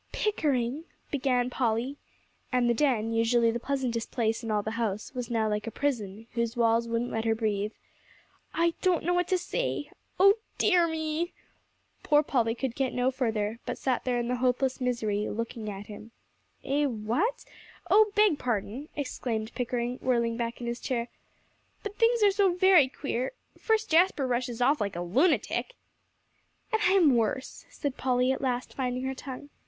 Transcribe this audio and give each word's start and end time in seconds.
"Pickering," 0.11 0.85
began 1.11 1.51
Polly; 1.51 1.95
and 2.51 2.67
the 2.67 2.73
den, 2.73 3.11
usually 3.11 3.51
the 3.51 3.59
pleasantest 3.59 4.09
place 4.09 4.41
in 4.43 4.49
all 4.49 4.63
the 4.63 4.71
house, 4.71 5.13
was 5.13 5.29
now 5.29 5.47
like 5.47 5.67
a 5.67 5.69
prison, 5.69 6.25
whose 6.31 6.57
walls 6.57 6.87
wouldn't 6.87 7.11
let 7.11 7.23
her 7.25 7.35
breathe, 7.35 7.71
"I 8.51 8.73
don't 8.81 9.03
know 9.03 9.13
what 9.13 9.27
to 9.27 9.37
say. 9.37 9.91
Oh 10.19 10.39
dear 10.57 10.87
me!" 10.87 11.33
Poor 12.01 12.23
Polly 12.23 12.55
could 12.55 12.73
get 12.73 12.95
no 12.95 13.11
further, 13.11 13.59
but 13.67 13.77
sat 13.77 14.03
there 14.03 14.17
in 14.19 14.27
hopeless 14.31 14.81
misery, 14.81 15.29
looking 15.29 15.69
at 15.69 15.85
him. 15.85 16.09
"Eh 16.63 16.87
what? 16.87 17.45
Oh, 17.91 18.11
beg 18.15 18.39
pardon," 18.39 18.89
exclaimed 18.95 19.53
Pickering, 19.53 19.97
whirling 20.01 20.35
back 20.35 20.59
in 20.59 20.65
his 20.65 20.79
chair, 20.79 21.09
"but 21.83 21.95
things 21.97 22.23
are 22.23 22.31
so 22.31 22.55
very 22.55 22.87
queer; 22.87 23.33
first 23.55 23.91
Jasper 23.91 24.25
rushes 24.25 24.61
off 24.61 24.81
like 24.81 24.95
a 24.95 25.01
lunatic" 25.01 25.75
"And 26.73 26.81
I 26.87 26.93
am 26.93 27.15
worse," 27.15 27.67
said 27.69 27.97
Polly, 27.97 28.31
at 28.31 28.41
last 28.41 28.73
finding 28.73 29.03
her 29.03 29.13
tongue. 29.13 29.49